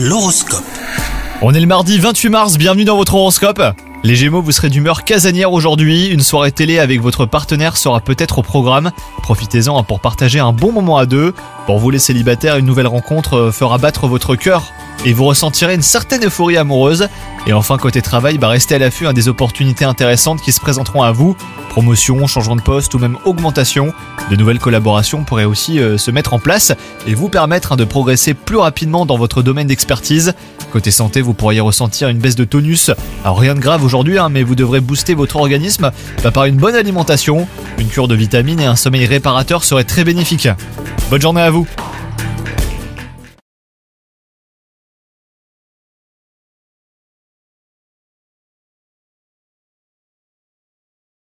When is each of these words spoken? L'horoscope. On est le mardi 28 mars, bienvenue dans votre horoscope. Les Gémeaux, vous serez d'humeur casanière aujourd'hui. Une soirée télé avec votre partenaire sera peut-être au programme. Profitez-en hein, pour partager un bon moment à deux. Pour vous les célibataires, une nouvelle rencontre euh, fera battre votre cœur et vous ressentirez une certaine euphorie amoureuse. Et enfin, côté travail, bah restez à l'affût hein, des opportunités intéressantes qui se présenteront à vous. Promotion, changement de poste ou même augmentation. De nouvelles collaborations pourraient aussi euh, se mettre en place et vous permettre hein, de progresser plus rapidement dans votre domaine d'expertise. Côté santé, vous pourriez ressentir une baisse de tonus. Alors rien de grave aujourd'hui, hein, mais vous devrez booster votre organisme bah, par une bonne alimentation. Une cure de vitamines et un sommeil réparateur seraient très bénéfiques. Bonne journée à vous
L'horoscope. 0.00 0.62
On 1.42 1.52
est 1.54 1.60
le 1.60 1.66
mardi 1.66 1.98
28 1.98 2.28
mars, 2.28 2.56
bienvenue 2.56 2.84
dans 2.84 2.96
votre 2.96 3.16
horoscope. 3.16 3.60
Les 4.04 4.14
Gémeaux, 4.14 4.40
vous 4.40 4.52
serez 4.52 4.70
d'humeur 4.70 5.02
casanière 5.02 5.52
aujourd'hui. 5.52 6.06
Une 6.06 6.20
soirée 6.20 6.52
télé 6.52 6.78
avec 6.78 7.00
votre 7.00 7.26
partenaire 7.26 7.76
sera 7.76 7.98
peut-être 7.98 8.38
au 8.38 8.42
programme. 8.42 8.92
Profitez-en 9.22 9.76
hein, 9.76 9.82
pour 9.82 9.98
partager 9.98 10.38
un 10.38 10.52
bon 10.52 10.70
moment 10.70 10.98
à 10.98 11.06
deux. 11.06 11.34
Pour 11.66 11.80
vous 11.80 11.90
les 11.90 11.98
célibataires, 11.98 12.58
une 12.58 12.66
nouvelle 12.66 12.86
rencontre 12.86 13.34
euh, 13.36 13.50
fera 13.50 13.78
battre 13.78 14.06
votre 14.06 14.36
cœur 14.36 14.72
et 15.04 15.12
vous 15.12 15.24
ressentirez 15.24 15.74
une 15.74 15.82
certaine 15.82 16.24
euphorie 16.24 16.56
amoureuse. 16.56 17.08
Et 17.48 17.52
enfin, 17.52 17.76
côté 17.76 18.00
travail, 18.00 18.38
bah 18.38 18.46
restez 18.46 18.76
à 18.76 18.78
l'affût 18.78 19.08
hein, 19.08 19.12
des 19.12 19.26
opportunités 19.26 19.84
intéressantes 19.84 20.40
qui 20.42 20.52
se 20.52 20.60
présenteront 20.60 21.02
à 21.02 21.10
vous. 21.10 21.36
Promotion, 21.78 22.26
changement 22.26 22.56
de 22.56 22.60
poste 22.60 22.92
ou 22.94 22.98
même 22.98 23.16
augmentation. 23.24 23.92
De 24.32 24.34
nouvelles 24.34 24.58
collaborations 24.58 25.22
pourraient 25.22 25.44
aussi 25.44 25.78
euh, 25.78 25.96
se 25.96 26.10
mettre 26.10 26.34
en 26.34 26.40
place 26.40 26.72
et 27.06 27.14
vous 27.14 27.28
permettre 27.28 27.70
hein, 27.70 27.76
de 27.76 27.84
progresser 27.84 28.34
plus 28.34 28.56
rapidement 28.56 29.06
dans 29.06 29.16
votre 29.16 29.42
domaine 29.42 29.68
d'expertise. 29.68 30.34
Côté 30.72 30.90
santé, 30.90 31.20
vous 31.20 31.34
pourriez 31.34 31.60
ressentir 31.60 32.08
une 32.08 32.18
baisse 32.18 32.34
de 32.34 32.42
tonus. 32.42 32.90
Alors 33.22 33.38
rien 33.38 33.54
de 33.54 33.60
grave 33.60 33.84
aujourd'hui, 33.84 34.18
hein, 34.18 34.28
mais 34.28 34.42
vous 34.42 34.56
devrez 34.56 34.80
booster 34.80 35.14
votre 35.14 35.36
organisme 35.36 35.92
bah, 36.24 36.32
par 36.32 36.46
une 36.46 36.56
bonne 36.56 36.74
alimentation. 36.74 37.46
Une 37.78 37.86
cure 37.86 38.08
de 38.08 38.16
vitamines 38.16 38.58
et 38.58 38.66
un 38.66 38.74
sommeil 38.74 39.06
réparateur 39.06 39.62
seraient 39.62 39.84
très 39.84 40.02
bénéfiques. 40.02 40.48
Bonne 41.10 41.22
journée 41.22 41.42
à 41.42 41.50
vous 41.50 41.68